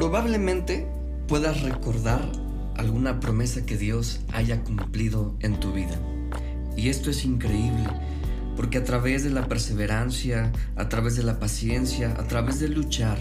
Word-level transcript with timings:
Probablemente 0.00 0.88
puedas 1.28 1.60
recordar 1.60 2.26
alguna 2.78 3.20
promesa 3.20 3.66
que 3.66 3.76
Dios 3.76 4.20
haya 4.32 4.64
cumplido 4.64 5.36
en 5.40 5.60
tu 5.60 5.74
vida. 5.74 6.00
Y 6.74 6.88
esto 6.88 7.10
es 7.10 7.26
increíble, 7.26 7.86
porque 8.56 8.78
a 8.78 8.84
través 8.84 9.24
de 9.24 9.30
la 9.30 9.46
perseverancia, 9.46 10.52
a 10.74 10.88
través 10.88 11.16
de 11.16 11.22
la 11.22 11.38
paciencia, 11.38 12.14
a 12.18 12.26
través 12.26 12.60
de 12.60 12.70
luchar, 12.70 13.18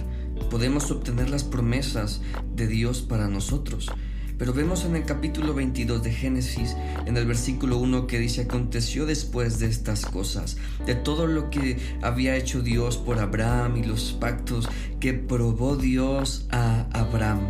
podemos 0.49 0.89
obtener 0.89 1.29
las 1.29 1.43
promesas 1.43 2.21
de 2.55 2.67
Dios 2.67 3.01
para 3.01 3.27
nosotros. 3.27 3.91
Pero 4.39 4.53
vemos 4.53 4.85
en 4.85 4.95
el 4.95 5.03
capítulo 5.03 5.53
22 5.53 6.01
de 6.01 6.13
Génesis, 6.13 6.77
en 7.05 7.17
el 7.17 7.25
versículo 7.25 7.77
1 7.77 8.07
que 8.07 8.19
dice, 8.19 8.43
aconteció 8.43 9.05
después 9.05 9.59
de 9.59 9.67
estas 9.67 10.05
cosas, 10.05 10.55
de 10.85 10.95
todo 10.95 11.27
lo 11.27 11.49
que 11.49 11.77
había 12.01 12.37
hecho 12.37 12.61
Dios 12.61 12.95
por 12.95 13.19
Abraham 13.19 13.75
y 13.75 13.83
los 13.83 14.13
pactos 14.13 14.69
que 15.01 15.13
probó 15.13 15.75
Dios 15.75 16.47
a 16.51 16.85
Abraham. 16.93 17.49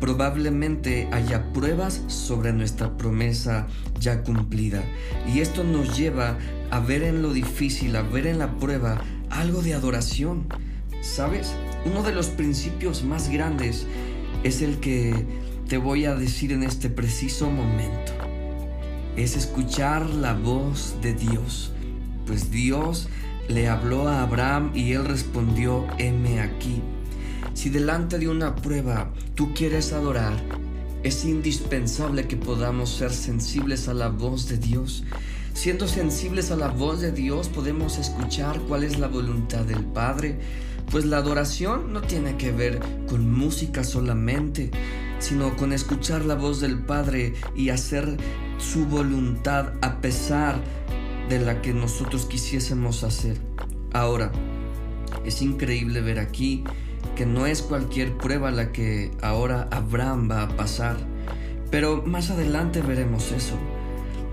Probablemente 0.00 1.10
haya 1.12 1.52
pruebas 1.52 2.02
sobre 2.06 2.54
nuestra 2.54 2.96
promesa 2.96 3.66
ya 4.00 4.22
cumplida. 4.22 4.82
Y 5.30 5.40
esto 5.40 5.62
nos 5.62 5.98
lleva 5.98 6.38
a 6.70 6.80
ver 6.80 7.02
en 7.02 7.20
lo 7.20 7.34
difícil, 7.34 7.94
a 7.96 8.02
ver 8.02 8.26
en 8.26 8.38
la 8.38 8.58
prueba 8.58 9.02
algo 9.28 9.60
de 9.60 9.74
adoración. 9.74 10.46
¿Sabes? 11.02 11.52
Uno 11.84 12.02
de 12.02 12.12
los 12.12 12.28
principios 12.28 13.04
más 13.04 13.28
grandes 13.28 13.86
es 14.42 14.62
el 14.62 14.80
que 14.80 15.12
te 15.70 15.78
voy 15.78 16.04
a 16.04 16.16
decir 16.16 16.50
en 16.50 16.64
este 16.64 16.90
preciso 16.90 17.48
momento. 17.48 18.12
Es 19.16 19.36
escuchar 19.36 20.10
la 20.10 20.34
voz 20.34 20.96
de 21.00 21.14
Dios. 21.14 21.70
Pues 22.26 22.50
Dios 22.50 23.08
le 23.46 23.68
habló 23.68 24.08
a 24.08 24.22
Abraham 24.22 24.72
y 24.74 24.94
él 24.94 25.04
respondió, 25.04 25.86
heme 25.96 26.40
aquí. 26.40 26.82
Si 27.54 27.70
delante 27.70 28.18
de 28.18 28.28
una 28.28 28.56
prueba 28.56 29.12
tú 29.36 29.54
quieres 29.54 29.92
adorar, 29.92 30.32
es 31.04 31.24
indispensable 31.24 32.26
que 32.26 32.36
podamos 32.36 32.90
ser 32.90 33.12
sensibles 33.12 33.86
a 33.86 33.94
la 33.94 34.08
voz 34.08 34.48
de 34.48 34.58
Dios. 34.58 35.04
Siendo 35.54 35.86
sensibles 35.86 36.50
a 36.50 36.56
la 36.56 36.66
voz 36.66 37.00
de 37.00 37.12
Dios 37.12 37.48
podemos 37.48 37.96
escuchar 37.98 38.58
cuál 38.62 38.82
es 38.82 38.98
la 38.98 39.06
voluntad 39.06 39.64
del 39.64 39.84
Padre, 39.84 40.36
pues 40.90 41.04
la 41.04 41.18
adoración 41.18 41.92
no 41.92 42.02
tiene 42.02 42.36
que 42.36 42.50
ver 42.50 42.80
con 43.08 43.32
música 43.32 43.84
solamente, 43.84 44.72
sino 45.20 45.56
con 45.56 45.72
escuchar 45.72 46.24
la 46.24 46.34
voz 46.34 46.60
del 46.60 46.80
Padre 46.80 47.34
y 47.54 47.68
hacer 47.68 48.16
su 48.58 48.86
voluntad 48.86 49.74
a 49.80 50.00
pesar 50.00 50.60
de 51.28 51.38
la 51.38 51.62
que 51.62 51.72
nosotros 51.72 52.26
quisiésemos 52.26 53.04
hacer. 53.04 53.38
Ahora, 53.92 54.32
es 55.24 55.42
increíble 55.42 56.00
ver 56.00 56.18
aquí 56.18 56.64
que 57.14 57.26
no 57.26 57.46
es 57.46 57.62
cualquier 57.62 58.16
prueba 58.16 58.50
la 58.50 58.72
que 58.72 59.10
ahora 59.22 59.68
Abraham 59.70 60.30
va 60.30 60.42
a 60.42 60.56
pasar, 60.56 60.96
pero 61.70 62.02
más 62.02 62.30
adelante 62.30 62.82
veremos 62.82 63.30
eso. 63.32 63.56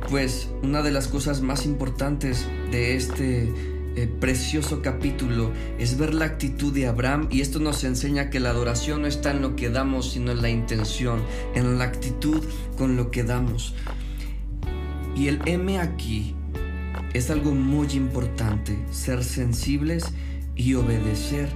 Pues 0.09 0.49
una 0.63 0.81
de 0.81 0.91
las 0.91 1.07
cosas 1.07 1.41
más 1.41 1.65
importantes 1.65 2.47
de 2.71 2.95
este 2.95 3.76
eh, 3.97 4.05
precioso 4.05 4.83
capítulo 4.83 5.51
es 5.79 5.97
ver 5.97 6.13
la 6.13 6.25
actitud 6.25 6.71
de 6.71 6.85
Abraham 6.85 7.27
y 7.31 7.41
esto 7.41 7.57
nos 7.57 7.83
enseña 7.83 8.29
que 8.29 8.39
la 8.39 8.51
adoración 8.51 9.01
no 9.01 9.07
está 9.07 9.31
en 9.31 9.41
lo 9.41 9.55
que 9.55 9.71
damos, 9.71 10.11
sino 10.11 10.31
en 10.31 10.43
la 10.43 10.51
intención, 10.51 11.19
en 11.55 11.79
la 11.79 11.85
actitud 11.85 12.43
con 12.77 12.95
lo 12.95 13.09
que 13.09 13.23
damos. 13.23 13.73
Y 15.15 15.29
el 15.29 15.41
M 15.47 15.79
aquí 15.79 16.35
es 17.15 17.31
algo 17.31 17.55
muy 17.55 17.87
importante, 17.93 18.77
ser 18.91 19.23
sensibles 19.23 20.13
y 20.55 20.75
obedecer. 20.75 21.49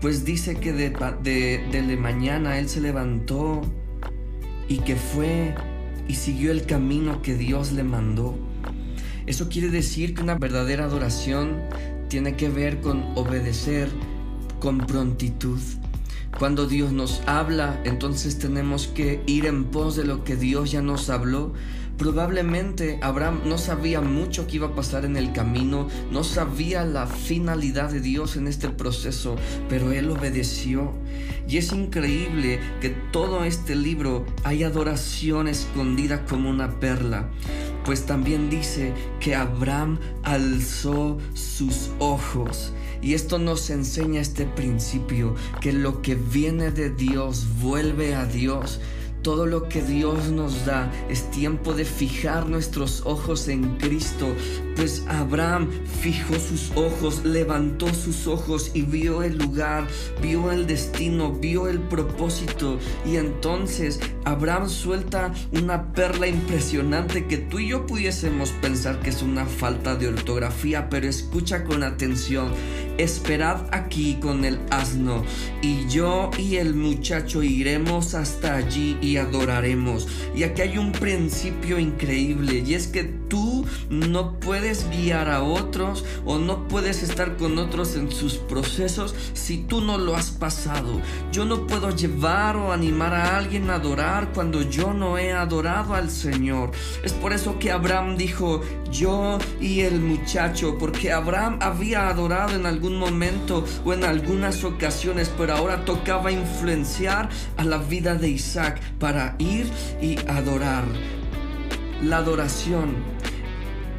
Pues 0.00 0.24
dice 0.24 0.54
que 0.54 0.72
de, 0.72 0.90
de, 1.24 1.82
de 1.82 1.96
mañana 1.96 2.60
él 2.60 2.68
se 2.68 2.80
levantó 2.80 3.60
y 4.68 4.78
que 4.78 4.94
fue 4.94 5.52
y 6.06 6.14
siguió 6.14 6.52
el 6.52 6.64
camino 6.64 7.22
que 7.22 7.34
Dios 7.34 7.72
le 7.72 7.82
mandó. 7.82 8.38
Eso 9.26 9.48
quiere 9.48 9.68
decir 9.68 10.14
que 10.14 10.22
una 10.22 10.34
verdadera 10.34 10.84
adoración 10.84 11.62
tiene 12.08 12.36
que 12.36 12.48
ver 12.48 12.80
con 12.80 13.04
obedecer 13.14 13.88
con 14.60 14.78
prontitud. 14.78 15.58
Cuando 16.38 16.66
Dios 16.66 16.92
nos 16.92 17.22
habla, 17.26 17.80
entonces 17.84 18.38
tenemos 18.38 18.86
que 18.86 19.22
ir 19.26 19.46
en 19.46 19.64
pos 19.64 19.96
de 19.96 20.04
lo 20.04 20.24
que 20.24 20.36
Dios 20.36 20.72
ya 20.72 20.82
nos 20.82 21.10
habló. 21.10 21.52
Probablemente 21.98 22.98
Abraham 23.02 23.42
no 23.44 23.58
sabía 23.58 24.00
mucho 24.00 24.46
que 24.46 24.56
iba 24.56 24.68
a 24.68 24.74
pasar 24.74 25.04
en 25.04 25.16
el 25.16 25.32
camino, 25.32 25.88
no 26.10 26.24
sabía 26.24 26.84
la 26.84 27.06
finalidad 27.06 27.90
de 27.90 28.00
Dios 28.00 28.36
en 28.36 28.48
este 28.48 28.70
proceso, 28.70 29.36
pero 29.68 29.92
él 29.92 30.10
obedeció. 30.10 30.92
Y 31.46 31.58
es 31.58 31.72
increíble 31.72 32.60
que 32.80 32.90
todo 32.90 33.44
este 33.44 33.76
libro 33.76 34.24
hay 34.42 34.64
adoración 34.64 35.48
escondida 35.48 36.24
como 36.24 36.50
una 36.50 36.80
perla 36.80 37.28
pues 37.84 38.06
también 38.06 38.50
dice 38.50 38.92
que 39.20 39.34
Abraham 39.34 39.98
alzó 40.22 41.18
sus 41.34 41.90
ojos. 41.98 42.72
Y 43.00 43.14
esto 43.14 43.38
nos 43.38 43.68
enseña 43.70 44.20
este 44.20 44.46
principio, 44.46 45.34
que 45.60 45.72
lo 45.72 46.02
que 46.02 46.14
viene 46.14 46.70
de 46.70 46.90
Dios 46.90 47.46
vuelve 47.60 48.14
a 48.14 48.26
Dios. 48.26 48.80
Todo 49.22 49.46
lo 49.46 49.68
que 49.68 49.82
Dios 49.82 50.30
nos 50.30 50.66
da 50.66 50.90
es 51.08 51.30
tiempo 51.30 51.74
de 51.74 51.84
fijar 51.84 52.48
nuestros 52.48 53.02
ojos 53.04 53.46
en 53.46 53.76
Cristo, 53.76 54.34
pues 54.74 55.04
Abraham 55.06 55.68
fijó 56.00 56.34
sus 56.34 56.72
ojos, 56.74 57.24
levantó 57.24 57.92
sus 57.94 58.26
ojos 58.26 58.72
y 58.74 58.82
vio 58.82 59.22
el 59.22 59.38
lugar, 59.38 59.86
vio 60.20 60.50
el 60.50 60.66
destino, 60.66 61.32
vio 61.32 61.68
el 61.68 61.78
propósito. 61.78 62.78
Y 63.06 63.16
entonces 63.16 64.00
Abraham 64.24 64.68
suelta 64.68 65.32
una 65.52 65.92
perla 65.92 66.26
impresionante 66.26 67.26
que 67.26 67.38
tú 67.38 67.58
y 67.58 67.68
yo 67.68 67.86
pudiésemos 67.86 68.50
pensar 68.50 69.00
que 69.00 69.10
es 69.10 69.22
una 69.22 69.46
falta 69.46 69.96
de 69.96 70.08
ortografía, 70.08 70.88
pero 70.88 71.08
escucha 71.08 71.64
con 71.64 71.82
atención. 71.82 72.52
Esperad 72.98 73.62
aquí 73.72 74.18
con 74.20 74.44
el 74.44 74.60
asno, 74.70 75.24
y 75.62 75.88
yo 75.88 76.30
y 76.38 76.56
el 76.56 76.74
muchacho 76.74 77.42
iremos 77.42 78.14
hasta 78.14 78.54
allí 78.54 78.98
y 79.00 79.16
adoraremos. 79.16 80.06
Y 80.34 80.42
aquí 80.42 80.62
hay 80.62 80.78
un 80.78 80.92
principio 80.92 81.78
increíble, 81.78 82.62
y 82.64 82.74
es 82.74 82.88
que 82.88 83.04
tú 83.04 83.64
no 83.88 84.38
puedes 84.40 84.86
guiar 84.90 85.30
a 85.30 85.42
otros 85.42 86.04
o 86.26 86.38
no 86.38 86.68
puedes 86.68 87.02
estar 87.02 87.38
con 87.38 87.56
otros 87.56 87.96
en 87.96 88.12
sus 88.12 88.34
procesos 88.34 89.14
si 89.32 89.56
tú 89.56 89.80
no 89.80 89.96
lo 89.96 90.14
has 90.14 90.30
pasado. 90.30 91.00
Yo 91.32 91.46
no 91.46 91.66
puedo 91.66 91.96
llevar 91.96 92.56
o 92.56 92.72
animar 92.72 93.14
a 93.14 93.38
alguien 93.38 93.70
a 93.70 93.78
cuando 94.34 94.62
yo 94.62 94.92
no 94.92 95.16
he 95.16 95.32
adorado 95.32 95.94
al 95.94 96.10
Señor. 96.10 96.72
Es 97.02 97.12
por 97.12 97.32
eso 97.32 97.58
que 97.58 97.70
Abraham 97.70 98.16
dijo, 98.16 98.60
yo 98.90 99.38
y 99.60 99.80
el 99.80 100.00
muchacho, 100.00 100.76
porque 100.78 101.12
Abraham 101.12 101.58
había 101.62 102.08
adorado 102.08 102.54
en 102.54 102.66
algún 102.66 102.98
momento 102.98 103.64
o 103.84 103.94
en 103.94 104.04
algunas 104.04 104.64
ocasiones, 104.64 105.32
pero 105.36 105.54
ahora 105.54 105.84
tocaba 105.84 106.30
influenciar 106.30 107.30
a 107.56 107.64
la 107.64 107.78
vida 107.78 108.14
de 108.14 108.28
Isaac 108.28 108.80
para 108.98 109.34
ir 109.38 109.66
y 110.00 110.18
adorar. 110.28 110.84
La 112.02 112.18
adoración 112.18 112.96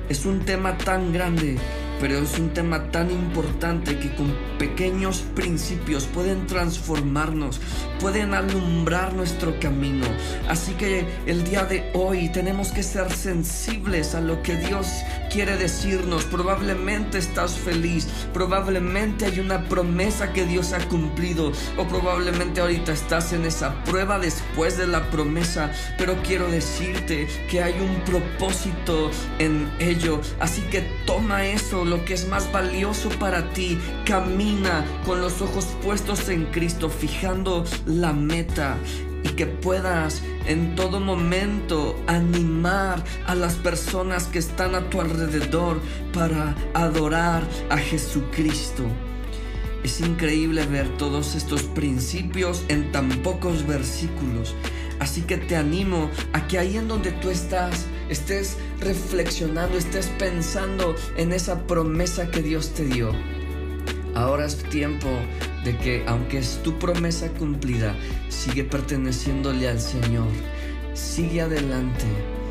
es 0.09 0.25
un 0.25 0.41
tema 0.41 0.78
tan 0.78 1.12
grande 1.12 1.57
pero 2.03 2.18
es 2.18 2.38
un 2.38 2.50
tema 2.50 2.91
tan 2.91 3.09
importante 3.09 3.97
que 3.97 4.14
con 4.14 4.36
pequeños 4.59 5.24
principios 5.36 6.03
pueden 6.03 6.47
transformarnos, 6.47 7.62
pueden 8.02 8.34
alumbrar 8.34 9.14
nuestro 9.14 9.58
camino. 9.62 10.06
Así 10.50 10.74
que 10.74 11.06
el 11.25 11.46
día 11.46 11.64
de 11.64 11.90
hoy 11.94 12.28
tenemos 12.28 12.74
que 12.74 12.84
ser 12.84 13.09
sensibles 13.09 14.16
a 14.16 14.19
lo 14.19 14.44
que 14.44 14.58
Dios 14.58 14.88
quiere 15.32 15.55
decirnos. 15.55 16.26
Probablemente 16.26 17.20
estás 17.20 17.53
feliz, 17.58 18.09
probablemente 18.34 19.26
hay 19.28 19.40
una 19.40 19.64
promesa 19.70 20.34
que 20.34 20.46
Dios 20.46 20.73
ha 20.73 20.85
cumplido 20.90 21.53
o 21.78 21.88
probablemente 21.88 22.59
ahorita 22.59 22.91
estás 22.91 23.32
en 23.32 23.46
esa 23.46 23.82
prueba 23.85 24.20
después 24.20 24.78
de 24.78 24.88
la 24.88 25.09
promesa, 25.09 25.72
pero 25.97 26.22
quiero 26.22 26.49
decirte 26.49 27.29
que 27.49 27.64
hay 27.64 27.79
un 27.79 27.96
propósito 28.03 29.09
en 29.40 29.72
ello. 29.79 30.20
Así 30.41 30.64
que 30.64 30.82
toma 31.06 31.46
eso 31.46 31.85
lo 31.93 32.05
que 32.05 32.16
es 32.16 32.28
más 32.28 32.51
valioso 32.51 33.09
para 33.19 33.53
ti. 33.53 33.78
Camina 34.03 34.84
con 35.05 35.22
los 35.22 35.41
ojos 35.41 35.67
puestos 35.84 36.28
en 36.28 36.45
Cristo, 36.45 36.90
fijando 36.90 37.63
la 37.85 38.13
meta 38.13 38.78
y 39.23 39.29
que 39.29 39.45
puedas 39.45 40.23
en 40.47 40.75
todo 40.75 40.99
momento 40.99 41.95
animar 42.07 43.03
a 43.28 43.35
las 43.35 43.53
personas 43.53 44.23
que 44.25 44.40
están 44.40 44.73
a 44.73 44.90
tu 44.90 45.01
alrededor 45.01 45.79
para 46.13 46.55
adorar 46.73 47.43
a 47.69 47.78
Jesucristo. 47.78 48.84
Es 49.84 50.01
increíble 50.01 50.66
ver 50.66 50.89
todos 50.97 51.35
estos 51.35 51.61
principios 51.61 52.63
en 52.69 52.91
tan 52.91 53.09
pocos 53.22 53.67
versículos. 53.67 54.55
Así 54.99 55.22
que 55.22 55.37
te 55.37 55.55
animo 55.55 56.09
a 56.31 56.47
que 56.47 56.57
ahí 56.57 56.75
en 56.75 56.87
donde 56.87 57.11
tú 57.11 57.29
estás 57.29 57.85
estés 58.13 58.57
reflexionando, 58.79 59.77
estés 59.77 60.07
pensando 60.17 60.95
en 61.17 61.33
esa 61.33 61.67
promesa 61.67 62.29
que 62.31 62.41
Dios 62.41 62.73
te 62.73 62.85
dio. 62.85 63.11
Ahora 64.15 64.45
es 64.45 64.57
tiempo 64.69 65.09
de 65.63 65.75
que 65.77 66.03
aunque 66.07 66.37
es 66.37 66.61
tu 66.63 66.77
promesa 66.79 67.27
cumplida, 67.29 67.95
sigue 68.29 68.63
perteneciéndole 68.63 69.67
al 69.67 69.79
Señor. 69.79 70.27
Sigue 70.93 71.41
adelante, 71.41 72.05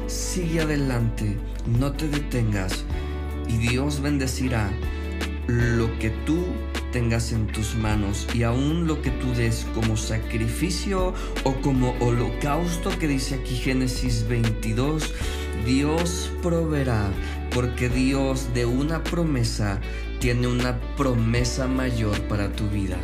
sigue 0.08 0.60
adelante, 0.60 1.36
no 1.78 1.92
te 1.92 2.08
detengas 2.08 2.84
y 3.48 3.56
Dios 3.58 4.00
bendecirá 4.00 4.70
lo 5.46 5.96
que 5.98 6.10
tú 6.26 6.44
tengas 6.92 7.32
en 7.32 7.46
tus 7.48 7.74
manos 7.74 8.28
y 8.34 8.44
aún 8.44 8.86
lo 8.86 9.02
que 9.02 9.10
tú 9.10 9.32
des 9.32 9.66
como 9.74 9.96
sacrificio 9.96 11.14
o 11.42 11.54
como 11.62 11.96
holocausto 11.98 12.90
que 12.98 13.08
dice 13.08 13.36
aquí 13.36 13.56
Génesis 13.56 14.28
22, 14.28 15.12
Dios 15.66 16.30
proveerá 16.42 17.10
porque 17.54 17.88
Dios 17.88 18.54
de 18.54 18.66
una 18.66 19.02
promesa 19.02 19.80
tiene 20.20 20.46
una 20.46 20.78
promesa 20.96 21.66
mayor 21.66 22.20
para 22.28 22.52
tu 22.52 22.68
vida. 22.68 22.96